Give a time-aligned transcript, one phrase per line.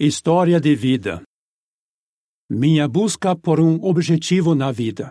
[0.00, 1.24] História de vida.
[2.48, 5.10] Minha busca por um objetivo na vida.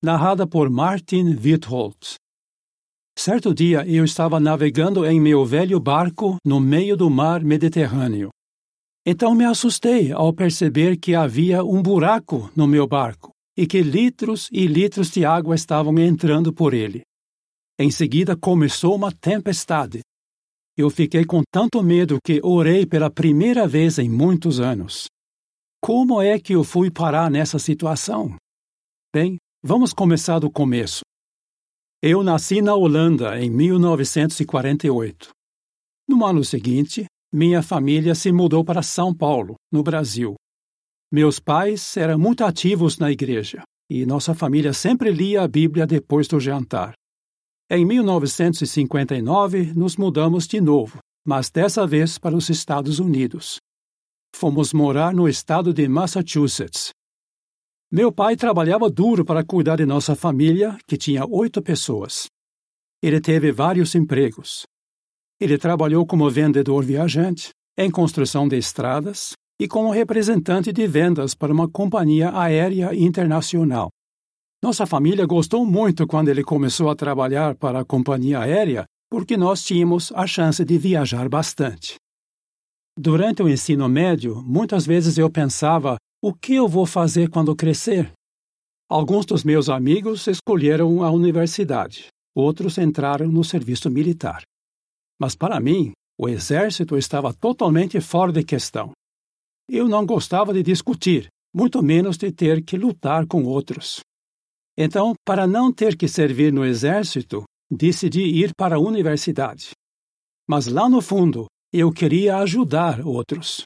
[0.00, 2.14] Narrada por Martin Witholt.
[3.18, 8.30] Certo dia eu estava navegando em meu velho barco no meio do mar Mediterrâneo.
[9.04, 14.48] Então me assustei ao perceber que havia um buraco no meu barco e que litros
[14.52, 17.02] e litros de água estavam entrando por ele.
[17.76, 20.00] Em seguida começou uma tempestade
[20.80, 25.06] eu fiquei com tanto medo que orei pela primeira vez em muitos anos.
[25.82, 28.36] Como é que eu fui parar nessa situação?
[29.14, 31.00] Bem, vamos começar do começo.
[32.02, 35.30] Eu nasci na Holanda em 1948.
[36.08, 40.34] No ano seguinte, minha família se mudou para São Paulo, no Brasil.
[41.12, 46.28] Meus pais eram muito ativos na igreja e nossa família sempre lia a Bíblia depois
[46.28, 46.94] do jantar.
[47.72, 53.60] Em 1959, nos mudamos de novo, mas dessa vez para os Estados Unidos.
[54.34, 56.90] Fomos morar no estado de Massachusetts.
[57.88, 62.26] Meu pai trabalhava duro para cuidar de nossa família, que tinha oito pessoas.
[63.00, 64.66] Ele teve vários empregos.
[65.40, 71.52] Ele trabalhou como vendedor viajante, em construção de estradas e como representante de vendas para
[71.52, 73.90] uma companhia aérea internacional.
[74.62, 79.64] Nossa família gostou muito quando ele começou a trabalhar para a companhia aérea, porque nós
[79.64, 81.94] tínhamos a chance de viajar bastante.
[82.94, 88.12] Durante o ensino médio, muitas vezes eu pensava: o que eu vou fazer quando crescer?
[88.86, 94.42] Alguns dos meus amigos escolheram a universidade, outros entraram no serviço militar.
[95.18, 98.92] Mas para mim, o exército estava totalmente fora de questão.
[99.66, 104.00] Eu não gostava de discutir, muito menos de ter que lutar com outros.
[104.82, 109.72] Então, para não ter que servir no exército, decidi ir para a universidade.
[110.48, 113.64] Mas lá no fundo, eu queria ajudar outros.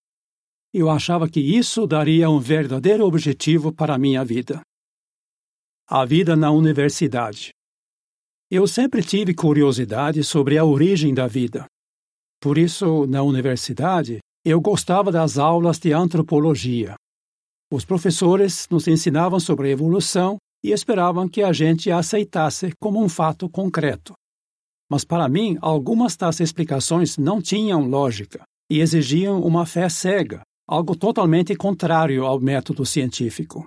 [0.75, 4.61] Eu achava que isso daria um verdadeiro objetivo para a minha vida.
[5.89, 7.51] A vida na universidade.
[8.51, 11.65] Eu sempre tive curiosidade sobre a origem da vida.
[12.41, 16.97] Por isso, na universidade, eu gostava das aulas de antropologia.
[17.71, 23.05] Os professores nos ensinavam sobre a evolução e esperavam que a gente a aceitasse como
[23.05, 24.15] um fato concreto.
[24.91, 30.97] Mas para mim, algumas das explicações não tinham lógica e exigiam uma fé cega, algo
[30.97, 33.65] totalmente contrário ao método científico.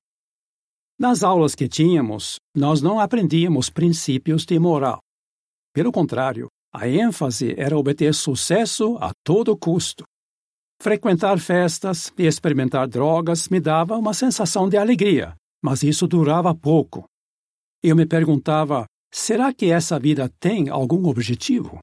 [0.99, 4.99] Nas aulas que tínhamos, nós não aprendíamos princípios de moral.
[5.71, 10.03] Pelo contrário, a ênfase era obter sucesso a todo custo.
[10.81, 17.05] Frequentar festas e experimentar drogas me dava uma sensação de alegria, mas isso durava pouco.
[17.83, 21.79] Eu me perguntava: será que essa vida tem algum objetivo?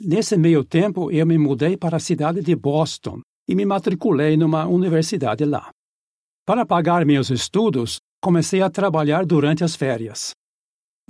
[0.00, 4.66] Nesse meio tempo, eu me mudei para a cidade de Boston e me matriculei numa
[4.66, 5.70] universidade lá.
[6.44, 10.32] Para pagar meus estudos, comecei a trabalhar durante as férias.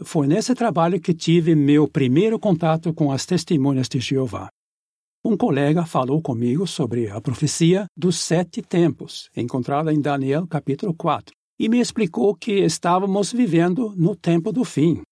[0.04, 4.48] Foi nesse trabalho que tive meu primeiro contato com as testemunhas de Jeová.
[5.24, 11.34] Um colega falou comigo sobre a profecia dos sete tempos, encontrada em Daniel capítulo 4
[11.58, 15.02] e me explicou que estávamos vivendo no tempo do fim.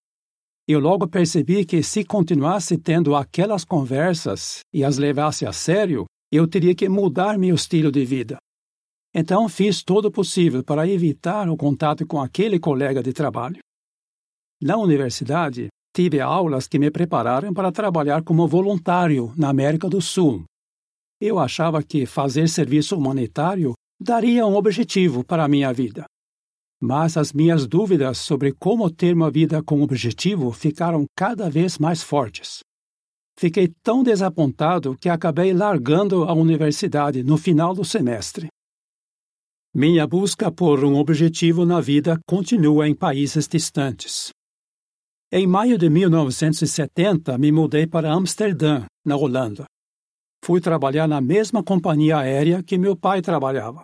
[0.67, 6.47] Eu logo percebi que se continuasse tendo aquelas conversas e as levasse a sério, eu
[6.47, 8.37] teria que mudar meu estilo de vida.
[9.13, 13.59] Então fiz todo o possível para evitar o contato com aquele colega de trabalho.
[14.61, 20.43] Na universidade, tive aulas que me prepararam para trabalhar como voluntário na América do Sul.
[21.21, 26.05] Eu achava que fazer serviço humanitário daria um objetivo para a minha vida
[26.85, 32.03] mas as minhas dúvidas sobre como ter uma vida com objetivo ficaram cada vez mais
[32.03, 32.59] fortes.
[33.37, 38.47] Fiquei tão desapontado que acabei largando a universidade no final do semestre.
[39.73, 44.29] Minha busca por um objetivo na vida continua em países distantes.
[45.31, 49.65] Em maio de 1970, me mudei para Amsterdã, na Holanda.
[50.45, 53.81] Fui trabalhar na mesma companhia aérea que meu pai trabalhava.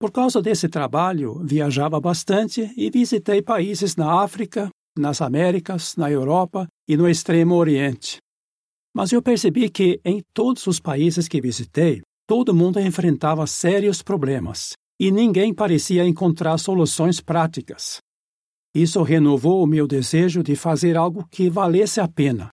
[0.00, 6.68] Por causa desse trabalho, viajava bastante e visitei países na África, nas Américas, na Europa
[6.88, 8.18] e no Extremo Oriente.
[8.94, 14.74] Mas eu percebi que, em todos os países que visitei, todo mundo enfrentava sérios problemas
[15.00, 17.98] e ninguém parecia encontrar soluções práticas.
[18.72, 22.50] Isso renovou o meu desejo de fazer algo que valesse a pena.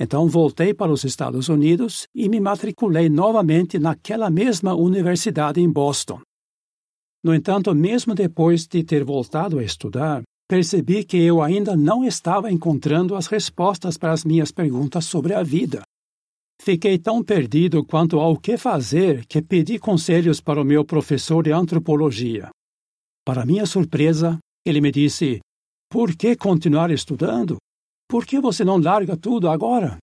[0.00, 6.20] Então voltei para os Estados Unidos e me matriculei novamente naquela mesma universidade em Boston.
[7.24, 12.50] No entanto, mesmo depois de ter voltado a estudar, percebi que eu ainda não estava
[12.50, 15.82] encontrando as respostas para as minhas perguntas sobre a vida.
[16.60, 21.52] Fiquei tão perdido quanto ao que fazer que pedi conselhos para o meu professor de
[21.52, 22.50] antropologia.
[23.24, 25.40] Para minha surpresa, ele me disse:
[25.90, 27.56] Por que continuar estudando?
[28.08, 29.98] Por que você não larga tudo agora?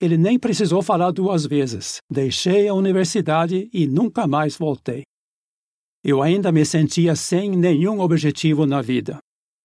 [0.00, 1.98] Ele nem precisou falar duas vezes.
[2.10, 5.02] Deixei a universidade e nunca mais voltei.
[6.04, 9.18] Eu ainda me sentia sem nenhum objetivo na vida.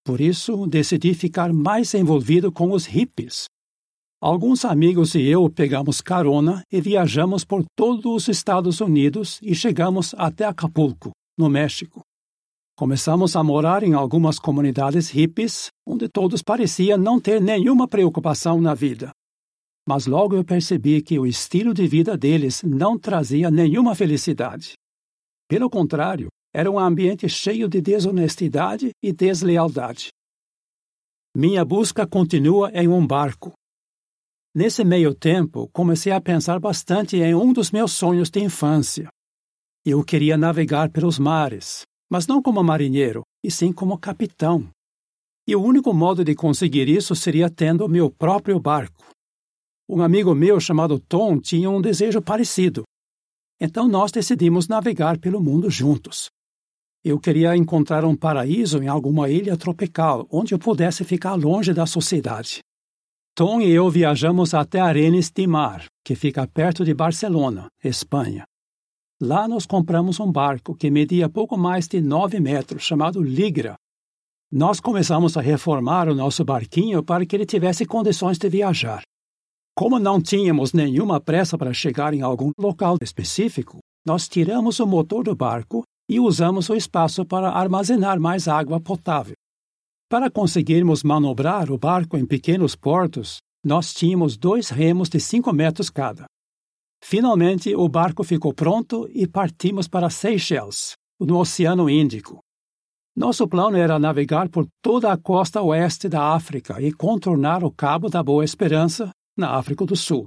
[0.03, 3.45] Por isso, decidi ficar mais envolvido com os hippies.
[4.21, 10.15] Alguns amigos e eu pegamos carona e viajamos por todos os Estados Unidos e chegamos
[10.17, 12.01] até Acapulco, no México.
[12.75, 18.73] Começamos a morar em algumas comunidades hippies, onde todos pareciam não ter nenhuma preocupação na
[18.73, 19.11] vida.
[19.87, 24.73] Mas logo eu percebi que o estilo de vida deles não trazia nenhuma felicidade.
[25.53, 30.07] Pelo contrário, era um ambiente cheio de desonestidade e deslealdade.
[31.37, 33.53] Minha busca continua em um barco.
[34.55, 39.09] Nesse meio tempo, comecei a pensar bastante em um dos meus sonhos de infância.
[39.85, 44.67] Eu queria navegar pelos mares, mas não como marinheiro, e sim como capitão.
[45.47, 49.05] E o único modo de conseguir isso seria tendo meu próprio barco.
[49.87, 52.83] Um amigo meu chamado Tom tinha um desejo parecido.
[53.65, 56.29] Então nós decidimos navegar pelo mundo juntos.
[57.01, 61.85] Eu queria encontrar um paraíso em alguma ilha tropical, onde eu pudesse ficar longe da
[61.85, 62.59] sociedade.
[63.33, 68.43] Tom e eu viajamos até Arenes de Mar, que fica perto de Barcelona, Espanha.
[69.21, 73.75] Lá nós compramos um barco que media pouco mais de nove metros, chamado Ligra.
[74.51, 79.03] Nós começamos a reformar o nosso barquinho para que ele tivesse condições de viajar.
[79.75, 85.23] Como não tínhamos nenhuma pressa para chegar em algum local específico, nós tiramos o motor
[85.23, 89.33] do barco e usamos o espaço para armazenar mais água potável.
[90.07, 95.89] Para conseguirmos manobrar o barco em pequenos portos, nós tínhamos dois remos de 5 metros
[95.89, 96.25] cada.
[97.03, 102.39] Finalmente, o barco ficou pronto e partimos para Seychelles, no Oceano Índico.
[103.15, 108.07] Nosso plano era navegar por toda a costa oeste da África e contornar o Cabo
[108.07, 110.25] da Boa Esperança, na África do Sul.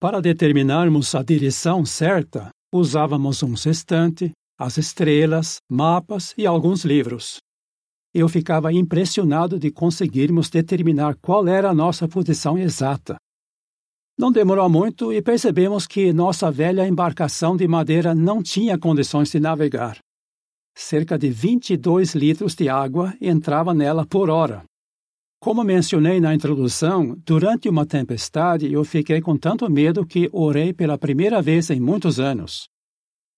[0.00, 7.38] Para determinarmos a direção certa, usávamos um sextante, as estrelas, mapas e alguns livros.
[8.14, 13.16] Eu ficava impressionado de conseguirmos determinar qual era a nossa posição exata.
[14.18, 19.40] Não demorou muito e percebemos que nossa velha embarcação de madeira não tinha condições de
[19.40, 19.98] navegar.
[20.76, 24.64] Cerca de 22 litros de água entrava nela por hora.
[25.42, 30.96] Como mencionei na introdução, durante uma tempestade eu fiquei com tanto medo que orei pela
[30.96, 32.68] primeira vez em muitos anos.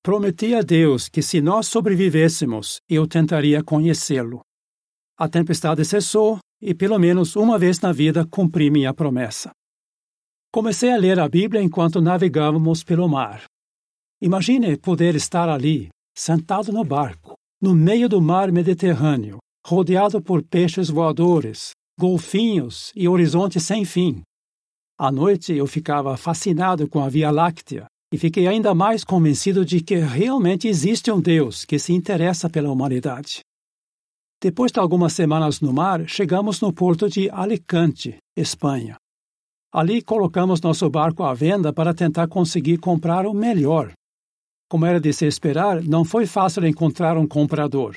[0.02, 4.42] Prometi a Deus que se nós sobrevivêssemos, eu tentaria conhecê-lo.
[5.16, 9.50] A tempestade cessou e, pelo menos uma vez na vida, cumpri minha promessa.
[10.52, 13.44] Comecei a ler a Bíblia enquanto navegávamos pelo mar.
[14.20, 20.90] Imagine poder estar ali, sentado no barco, no meio do mar Mediterrâneo, rodeado por peixes
[20.90, 24.22] voadores, golfinhos e horizonte sem fim.
[24.98, 29.80] À noite eu ficava fascinado com a Via Láctea e fiquei ainda mais convencido de
[29.80, 33.40] que realmente existe um Deus que se interessa pela humanidade.
[34.40, 38.96] Depois de algumas semanas no mar, chegamos no porto de Alicante, Espanha.
[39.72, 43.92] Ali colocamos nosso barco à venda para tentar conseguir comprar o melhor.
[44.68, 47.96] Como era de se esperar, não foi fácil encontrar um comprador.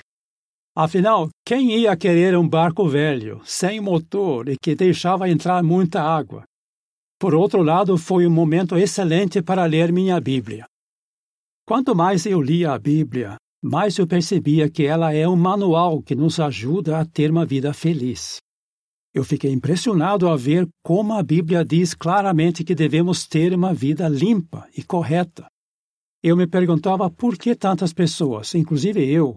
[0.80, 6.44] Afinal, quem ia querer um barco velho, sem motor e que deixava entrar muita água?
[7.20, 10.68] Por outro lado, foi um momento excelente para ler minha Bíblia.
[11.68, 16.14] Quanto mais eu lia a Bíblia, mais eu percebia que ela é um manual que
[16.14, 18.38] nos ajuda a ter uma vida feliz.
[19.16, 24.08] Eu fiquei impressionado a ver como a Bíblia diz claramente que devemos ter uma vida
[24.08, 25.48] limpa e correta.
[26.22, 29.34] Eu me perguntava por que tantas pessoas, inclusive eu,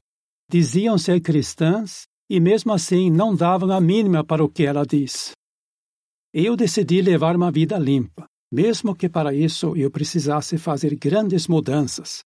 [0.50, 5.30] diziam ser cristãs e mesmo assim não davam a mínima para o que ela diz.
[6.35, 12.21] Eu decidi levar uma vida limpa, mesmo que para isso eu precisasse fazer grandes mudanças.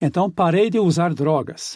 [0.00, 1.74] Então parei de usar drogas.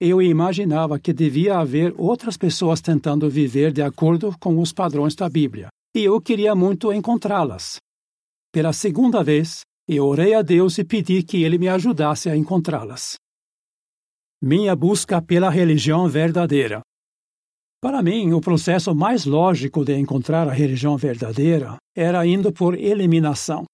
[0.00, 5.28] Eu imaginava que devia haver outras pessoas tentando viver de acordo com os padrões da
[5.28, 7.76] Bíblia, e eu queria muito encontrá-las.
[8.52, 13.16] Pela segunda vez, eu orei a Deus e pedi que ele me ajudasse a encontrá-las.
[14.46, 16.82] Minha busca pela religião verdadeira.
[17.80, 23.64] Para mim, o processo mais lógico de encontrar a religião verdadeira era indo por eliminação.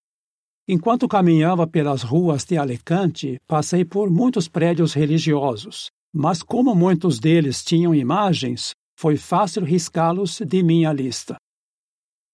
[0.68, 7.64] Enquanto caminhava pelas ruas de Alicante, passei por muitos prédios religiosos, mas como muitos deles
[7.64, 11.34] tinham imagens, foi fácil riscá-los de minha lista.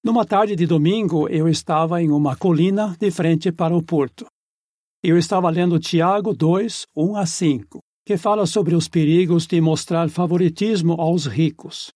[0.05, 4.27] Numa tarde de domingo, eu estava em uma colina de frente para o porto.
[5.03, 10.09] Eu estava lendo Tiago 2, 1 a 5, que fala sobre os perigos de mostrar
[10.09, 11.91] favoritismo aos ricos.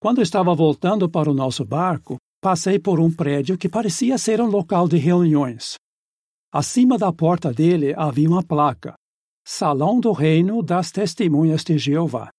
[0.00, 4.46] Quando estava voltando para o nosso barco, passei por um prédio que parecia ser um
[4.46, 5.74] local de reuniões.
[6.52, 8.94] Acima da porta dele havia uma placa:
[9.44, 12.30] Salão do Reino das Testemunhas de Jeová.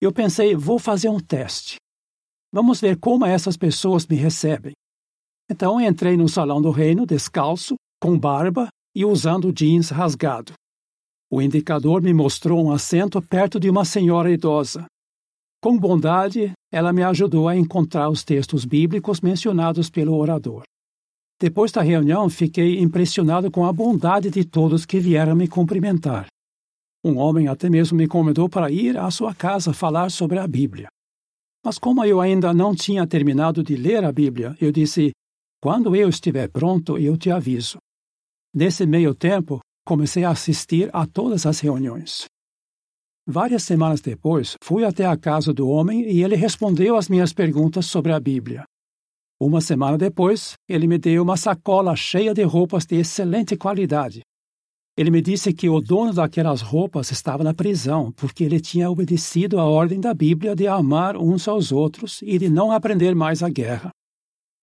[0.00, 1.74] Eu pensei, vou fazer um teste.
[2.52, 4.74] Vamos ver como essas pessoas me recebem.
[5.50, 10.52] Então entrei no salão do reino descalço, com barba e usando jeans rasgado.
[11.30, 14.86] O indicador me mostrou um assento perto de uma senhora idosa.
[15.60, 20.62] Com bondade, ela me ajudou a encontrar os textos bíblicos mencionados pelo orador.
[21.38, 26.26] Depois da reunião, fiquei impressionado com a bondade de todos que vieram me cumprimentar.
[27.04, 30.88] Um homem até mesmo me convidou para ir à sua casa falar sobre a Bíblia.
[31.64, 35.12] Mas como eu ainda não tinha terminado de ler a Bíblia, eu disse:
[35.60, 37.78] Quando eu estiver pronto, eu te aviso.
[38.54, 42.26] Nesse meio tempo, comecei a assistir a todas as reuniões.
[43.26, 47.86] Várias semanas depois, fui até a casa do homem e ele respondeu às minhas perguntas
[47.86, 48.64] sobre a Bíblia.
[49.40, 54.20] Uma semana depois, ele me deu uma sacola cheia de roupas de excelente qualidade,
[54.98, 59.60] ele me disse que o dono daquelas roupas estava na prisão porque ele tinha obedecido
[59.60, 63.48] à ordem da Bíblia de amar uns aos outros e de não aprender mais a
[63.48, 63.90] guerra.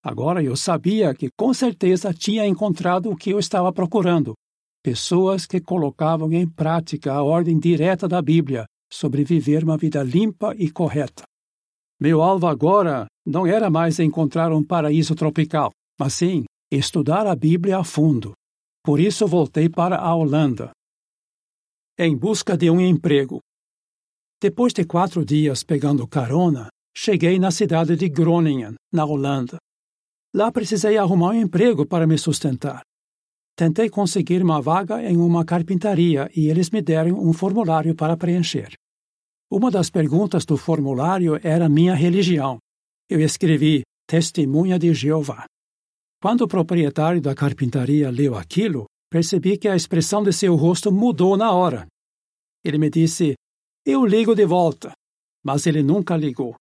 [0.03, 4.33] Agora eu sabia que com certeza tinha encontrado o que eu estava procurando:
[4.85, 10.53] pessoas que colocavam em prática a ordem direta da Bíblia sobre viver uma vida limpa
[10.55, 11.23] e correta.
[11.99, 17.79] Meu alvo agora não era mais encontrar um paraíso tropical, mas sim estudar a Bíblia
[17.79, 18.33] a fundo
[18.85, 20.69] por isso voltei para a Holanda.
[21.97, 23.39] Em busca de um emprego.
[24.39, 29.57] Depois de quatro dias pegando carona, cheguei na cidade de Groningen, na Holanda.
[30.35, 32.83] Lá precisei arrumar um emprego para me sustentar.
[33.55, 38.73] Tentei conseguir uma vaga em uma carpintaria e eles me deram um formulário para preencher.
[39.49, 42.59] Uma das perguntas do formulário era minha religião.
[43.09, 45.45] Eu escrevi Testemunha de Jeová.
[46.21, 51.37] Quando o proprietário da carpintaria leu aquilo, percebi que a expressão de seu rosto mudou
[51.37, 51.87] na hora.
[52.61, 53.35] Ele me disse:
[53.85, 54.91] Eu ligo de volta.
[55.45, 56.55] Mas ele nunca ligou.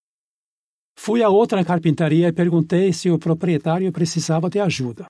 [0.96, 5.06] Fui a outra carpintaria e perguntei se o proprietário precisava de ajuda.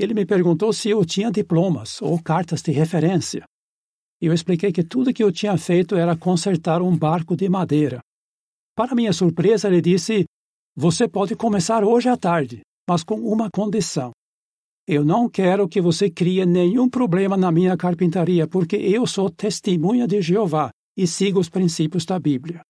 [0.00, 3.44] Ele me perguntou se eu tinha diplomas ou cartas de referência.
[4.20, 8.00] Eu expliquei que tudo que eu tinha feito era consertar um barco de madeira.
[8.74, 10.24] Para minha surpresa, ele disse:
[10.74, 14.10] Você pode começar hoje à tarde mas com uma condição.
[14.84, 20.08] Eu não quero que você crie nenhum problema na minha carpintaria, porque eu sou testemunha
[20.08, 22.62] de Jeová e sigo os princípios da Bíblia.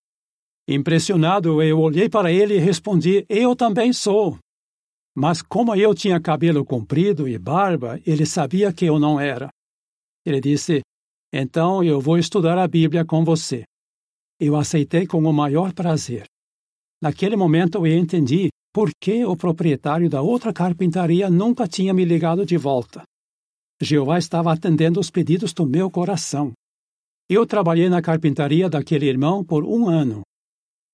[0.69, 4.37] Impressionado, eu olhei para ele e respondi: Eu também sou.
[5.15, 9.51] Mas como eu tinha cabelo comprido e barba, ele sabia que eu não era.
[10.25, 10.83] Ele disse:
[11.33, 13.65] Então eu vou estudar a Bíblia com você.
[14.39, 16.25] Eu aceitei com o maior prazer.
[17.03, 22.47] Naquele momento eu entendi por que o proprietário da outra carpintaria nunca tinha me ligado
[22.47, 23.03] de volta?
[23.83, 26.53] Jeová estava atendendo os pedidos do meu coração.
[27.29, 30.23] Eu trabalhei na carpintaria daquele irmão por um ano.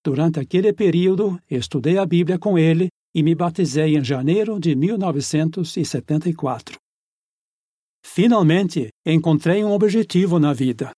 [0.04, 6.76] Durante aquele período, estudei a Bíblia com ele e me batizei em janeiro de 1974.
[8.04, 10.90] Finalmente, encontrei um objetivo na vida.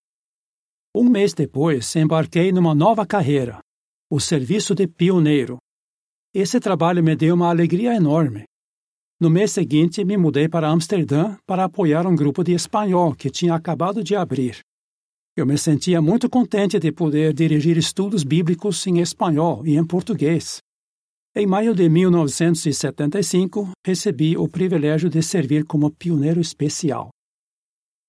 [0.92, 3.60] Um mês depois, embarquei numa nova carreira,
[4.10, 5.58] o serviço de pioneiro.
[6.34, 8.42] Esse trabalho me deu uma alegria enorme.
[9.20, 13.54] No mês seguinte, me mudei para Amsterdã para apoiar um grupo de espanhol que tinha
[13.54, 14.58] acabado de abrir.
[15.36, 20.60] Eu me sentia muito contente de poder dirigir estudos bíblicos em espanhol e em português.
[21.38, 27.10] Em maio de 1975, recebi o privilégio de servir como pioneiro especial.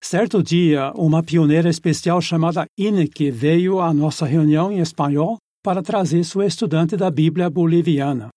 [0.03, 6.23] Certo dia, uma pioneira especial chamada Ineke veio à nossa reunião em espanhol para trazer
[6.23, 8.29] sua estudante da Bíblia boliviana.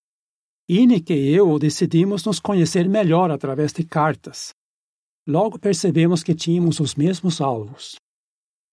[0.69, 4.51] Inique e eu decidimos nos conhecer melhor através de cartas.
[5.27, 7.97] Logo percebemos que tínhamos os mesmos alvos.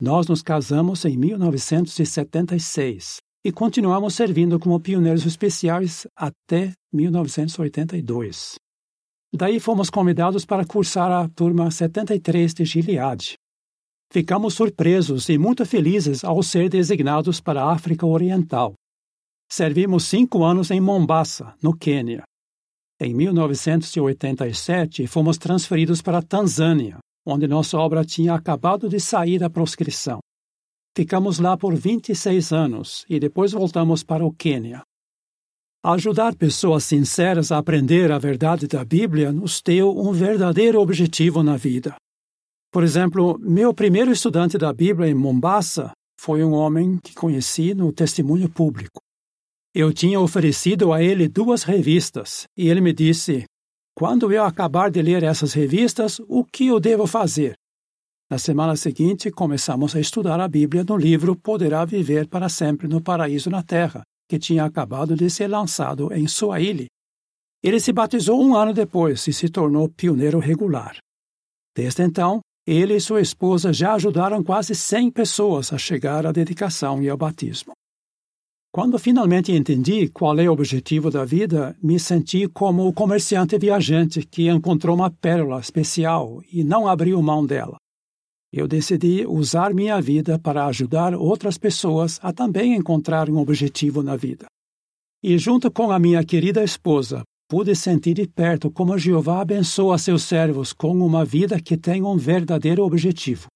[0.02, 8.56] Nós nos casamos em 1976 e continuamos servindo como pioneiros especiais até 1982.
[9.34, 13.36] Daí fomos convidados para cursar a turma 73 de Gilead,
[14.12, 18.74] Ficamos surpresos e muito felizes ao ser designados para a África Oriental.
[19.48, 22.24] Servimos cinco anos em Mombasa, no Quênia.
[23.00, 29.50] Em 1987, fomos transferidos para a Tanzânia, onde nossa obra tinha acabado de sair da
[29.50, 30.20] proscrição.
[30.96, 34.82] Ficamos lá por 26 anos e depois voltamos para o Quênia.
[35.84, 41.56] Ajudar pessoas sinceras a aprender a verdade da Bíblia nos deu um verdadeiro objetivo na
[41.56, 41.96] vida.
[42.72, 47.94] Por exemplo, meu primeiro estudante da Bíblia em Mombasa foi um homem que conheci no
[47.94, 49.00] testemunho público.
[49.74, 53.46] Eu tinha oferecido a ele duas revistas e ele me disse:
[53.96, 57.56] Quando eu acabar de ler essas revistas, o que eu devo fazer?
[58.32, 63.02] Na semana seguinte, começamos a estudar a Bíblia no livro Poderá Viver para Sempre no
[63.02, 66.86] Paraíso na Terra, que tinha acabado de ser lançado em Swahili.
[67.64, 70.98] Ele se batizou um ano depois e se tornou pioneiro regular.
[71.76, 77.02] Desde então, ele e sua esposa já ajudaram quase 100 pessoas a chegar à dedicação
[77.02, 77.74] e ao batismo.
[78.72, 84.22] Quando finalmente entendi qual é o objetivo da vida, me senti como o comerciante viajante
[84.22, 87.80] que encontrou uma pérola especial e não abriu mão dela
[88.52, 94.16] eu decidi usar minha vida para ajudar outras pessoas a também encontrar um objetivo na
[94.16, 94.46] vida.
[95.22, 100.24] E junto com a minha querida esposa, pude sentir de perto como Jeová abençoa seus
[100.24, 103.48] servos com uma vida que tem um verdadeiro objetivo.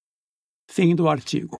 [0.70, 1.56] Fim do artigo.